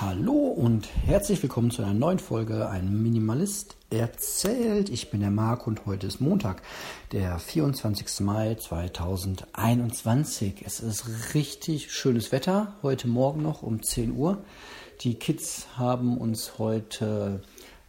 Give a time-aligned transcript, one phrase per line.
[0.00, 4.88] Hallo und herzlich willkommen zu einer neuen Folge Ein Minimalist erzählt.
[4.88, 6.62] Ich bin der Marc und heute ist Montag,
[7.12, 8.20] der 24.
[8.20, 10.62] Mai 2021.
[10.64, 14.38] Es ist richtig schönes Wetter, heute Morgen noch um 10 Uhr.
[15.02, 17.42] Die Kids haben uns heute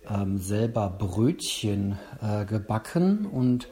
[0.10, 3.70] ähm, selber Brötchen äh, gebacken und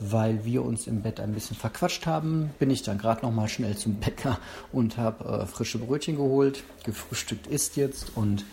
[0.00, 3.48] weil wir uns im Bett ein bisschen verquatscht haben, bin ich dann gerade noch mal
[3.48, 4.38] schnell zum Bäcker
[4.72, 6.64] und habe äh, frische Brötchen geholt.
[6.84, 8.44] Gefrühstückt ist jetzt und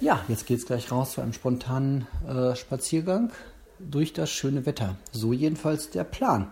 [0.00, 3.32] ja, jetzt geht es gleich raus zu einem spontanen äh, Spaziergang
[3.78, 4.96] durch das schöne Wetter.
[5.12, 6.50] So jedenfalls der Plan.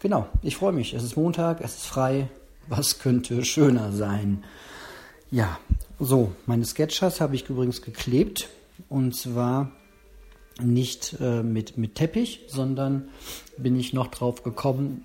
[0.00, 0.94] Genau, ich freue mich.
[0.94, 2.28] Es ist Montag, es ist frei.
[2.68, 4.44] Was könnte schöner sein?
[5.30, 5.58] Ja,
[5.98, 8.48] so, meine Sketchers habe ich übrigens geklebt
[8.88, 9.72] und zwar
[10.60, 13.08] nicht äh, mit, mit Teppich, sondern
[13.56, 15.04] bin ich noch drauf gekommen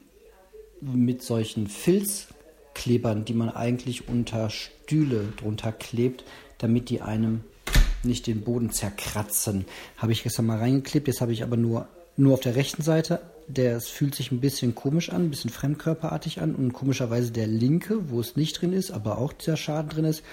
[0.81, 6.23] mit solchen Filzklebern, die man eigentlich unter Stühle drunter klebt,
[6.57, 7.41] damit die einem
[8.03, 9.65] nicht den Boden zerkratzen.
[9.97, 13.21] Habe ich gestern mal reingeklebt, jetzt habe ich aber nur, nur auf der rechten Seite.
[13.47, 17.47] Der es fühlt sich ein bisschen komisch an, ein bisschen fremdkörperartig an und komischerweise der
[17.47, 20.23] linke, wo es nicht drin ist, aber auch der Schaden drin ist,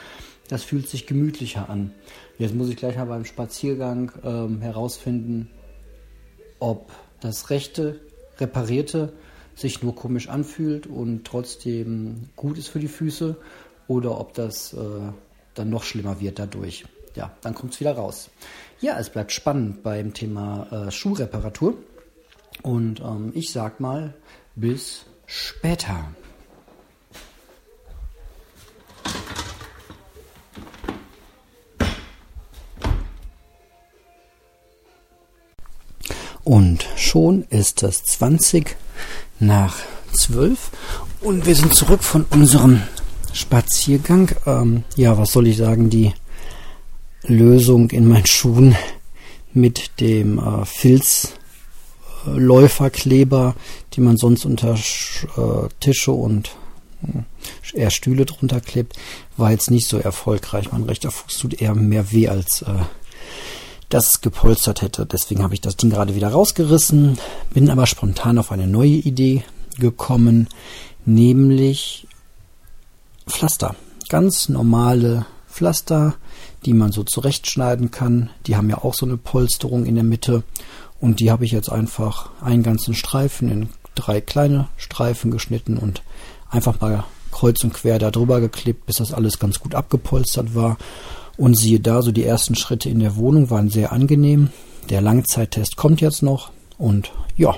[0.51, 1.93] das fühlt sich gemütlicher an.
[2.37, 5.48] Jetzt muss ich gleich mal beim Spaziergang ähm, herausfinden,
[6.59, 8.01] ob das rechte
[8.39, 9.12] reparierte
[9.55, 13.37] sich nur komisch anfühlt und trotzdem gut ist für die Füße
[13.87, 14.79] oder ob das äh,
[15.55, 16.85] dann noch schlimmer wird dadurch.
[17.14, 18.31] Ja, dann kommt es wieder raus.
[18.81, 21.75] Ja, es bleibt spannend beim Thema äh, Schuhreparatur.
[22.62, 24.14] Und ähm, ich sag mal,
[24.57, 26.12] bis später.
[36.51, 38.77] Und schon ist es 20
[39.39, 39.77] nach
[40.11, 40.59] 12
[41.20, 42.83] und wir sind zurück von unserem
[43.33, 44.33] Spaziergang.
[44.47, 45.91] Ähm, ja, was soll ich sagen?
[45.91, 46.12] Die
[47.23, 48.75] Lösung in meinen Schuhen
[49.53, 53.55] mit dem äh, Filzläuferkleber,
[53.92, 56.57] die man sonst unter äh, Tische und
[57.05, 57.23] äh,
[57.79, 58.97] eher Stühle drunter klebt,
[59.36, 60.73] war jetzt nicht so erfolgreich.
[60.73, 62.80] Mein rechter Fuß tut eher mehr weh als äh,
[63.90, 65.05] das gepolstert hätte.
[65.05, 67.18] Deswegen habe ich das Ding gerade wieder rausgerissen,
[67.52, 69.45] bin aber spontan auf eine neue Idee
[69.78, 70.48] gekommen,
[71.05, 72.06] nämlich
[73.29, 73.74] Pflaster.
[74.08, 76.14] Ganz normale Pflaster,
[76.64, 78.30] die man so zurechtschneiden kann.
[78.46, 80.42] Die haben ja auch so eine Polsterung in der Mitte.
[81.00, 86.02] Und die habe ich jetzt einfach einen ganzen Streifen in drei kleine Streifen geschnitten und
[86.48, 90.77] einfach mal kreuz und quer da drüber geklebt, bis das alles ganz gut abgepolstert war.
[91.40, 94.51] Und siehe da, so die ersten Schritte in der Wohnung waren sehr angenehm.
[94.90, 96.51] Der Langzeittest kommt jetzt noch.
[96.77, 97.56] Und ja,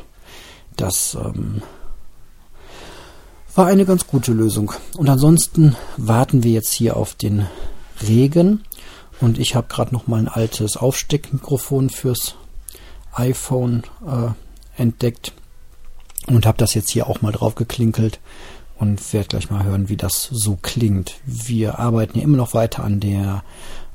[0.76, 1.62] das ähm,
[3.56, 4.70] war eine ganz gute Lösung.
[4.96, 7.48] Und ansonsten warten wir jetzt hier auf den
[8.06, 8.62] Regen.
[9.20, 12.36] Und ich habe gerade noch mal ein altes Aufsteckmikrofon fürs
[13.14, 15.32] iPhone äh, entdeckt
[16.28, 18.20] und habe das jetzt hier auch mal drauf geklinkelt
[18.82, 21.14] und werde gleich mal hören, wie das so klingt.
[21.24, 23.44] Wir arbeiten ja immer noch weiter an der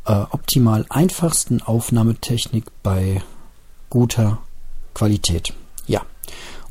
[0.05, 3.21] äh, optimal einfachsten Aufnahmetechnik bei
[3.89, 4.37] guter
[4.93, 5.53] Qualität.
[5.87, 6.03] Ja,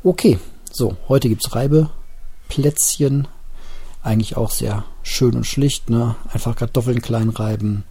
[0.03, 0.39] okay.
[0.71, 3.27] So, heute gibt es Reibeplätzchen.
[4.01, 5.91] Eigentlich auch sehr schön und schlicht.
[5.91, 6.15] Ne?
[6.33, 7.83] Einfach Kartoffeln klein reiben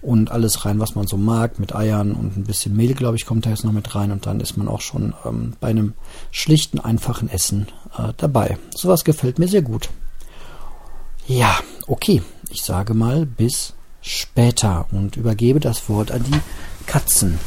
[0.00, 3.26] und alles rein, was man so mag, mit Eiern und ein bisschen Mehl, glaube ich,
[3.26, 5.94] kommt da jetzt noch mit rein und dann ist man auch schon ähm, bei einem
[6.30, 7.66] schlichten, einfachen Essen
[7.96, 8.58] äh, dabei.
[8.74, 9.88] Sowas gefällt mir sehr gut.
[11.26, 12.22] Ja, okay.
[12.50, 16.40] Ich sage mal bis später und übergebe das Wort an die
[16.86, 17.38] Katzen.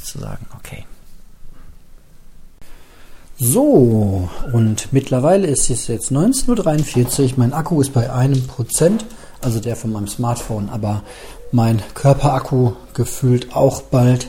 [0.00, 0.46] Zu sagen.
[0.58, 0.84] Okay.
[3.38, 7.30] So, und mittlerweile ist es jetzt 19.43 Uhr.
[7.38, 9.04] Mein Akku ist bei einem Prozent,
[9.40, 11.02] also der von meinem Smartphone, aber
[11.50, 14.28] mein Körperakku gefühlt auch bald.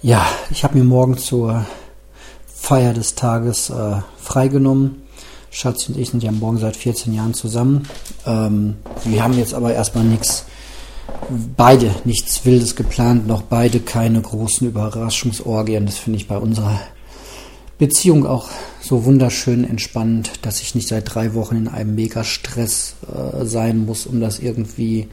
[0.00, 1.66] Ja, ich habe mir morgen zur
[2.46, 5.02] Feier des Tages äh, freigenommen.
[5.50, 7.88] Schatz und ich sind ja morgen seit 14 Jahren zusammen.
[8.26, 10.44] Ähm, wir haben jetzt aber erstmal nichts
[11.56, 15.86] beide nichts Wildes geplant, noch beide keine großen Überraschungsorgien.
[15.86, 16.80] Das finde ich bei unserer
[17.78, 18.48] Beziehung auch
[18.80, 24.06] so wunderschön entspannend, dass ich nicht seit drei Wochen in einem Mega-Stress äh, sein muss,
[24.06, 25.08] um das irgendwie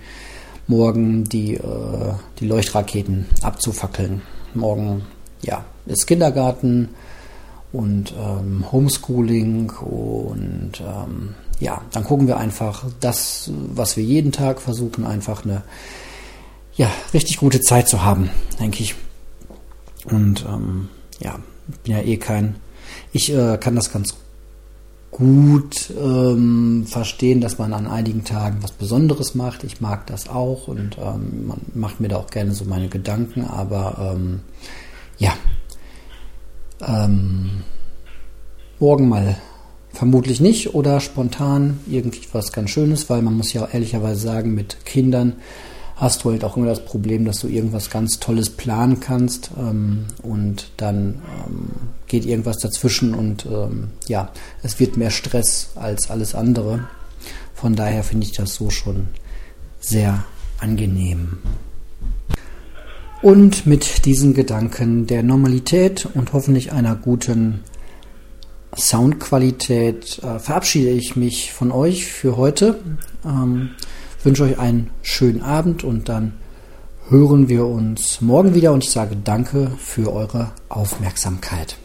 [0.67, 4.21] morgen die, äh, die Leuchtraketen abzufackeln.
[4.53, 5.03] Morgen,
[5.41, 6.89] ja, ist Kindergarten
[7.71, 14.61] und ähm, Homeschooling und ähm, ja, dann gucken wir einfach das, was wir jeden Tag
[14.61, 15.63] versuchen, einfach eine
[16.75, 18.95] ja, richtig gute Zeit zu haben, denke ich.
[20.05, 20.89] Und ähm,
[21.19, 21.39] ja,
[21.69, 22.55] ich bin ja eh kein.
[23.11, 24.15] Ich äh, kann das ganz
[25.09, 29.63] gut ähm, verstehen, dass man an einigen Tagen was Besonderes macht.
[29.63, 33.45] Ich mag das auch und ähm, man macht mir da auch gerne so meine Gedanken,
[33.45, 34.41] aber ähm,
[35.17, 35.33] ja,
[36.81, 37.63] ähm,
[38.79, 39.37] morgen mal
[39.97, 44.85] vermutlich nicht oder spontan irgendwie was ganz Schönes, weil man muss ja ehrlicherweise sagen, mit
[44.85, 45.37] Kindern
[45.95, 50.05] hast du halt auch immer das Problem, dass du irgendwas ganz Tolles planen kannst ähm,
[50.21, 51.69] und dann ähm,
[52.05, 54.29] geht irgendwas dazwischen und ähm, ja,
[54.61, 56.87] es wird mehr Stress als alles andere.
[57.55, 59.07] Von daher finde ich das so schon
[59.79, 60.25] sehr
[60.59, 61.39] angenehm.
[63.23, 67.63] Und mit diesen Gedanken der Normalität und hoffentlich einer guten
[68.77, 72.79] Soundqualität äh, verabschiede ich mich von euch für heute.
[73.25, 73.71] Ähm,
[74.23, 76.33] wünsche euch einen schönen Abend und dann
[77.09, 81.77] hören wir uns morgen wieder und ich sage danke für eure Aufmerksamkeit.